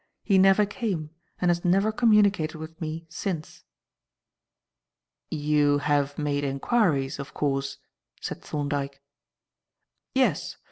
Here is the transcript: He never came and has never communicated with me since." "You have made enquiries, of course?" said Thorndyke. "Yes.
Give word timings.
He 0.23 0.39
never 0.39 0.65
came 0.65 1.11
and 1.39 1.51
has 1.51 1.63
never 1.63 1.91
communicated 1.91 2.57
with 2.57 2.81
me 2.81 3.05
since." 3.07 3.65
"You 5.29 5.77
have 5.77 6.17
made 6.17 6.43
enquiries, 6.43 7.19
of 7.19 7.35
course?" 7.35 7.77
said 8.19 8.41
Thorndyke. 8.41 8.99
"Yes. 10.15 10.57